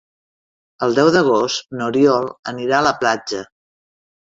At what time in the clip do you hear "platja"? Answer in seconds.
3.05-3.47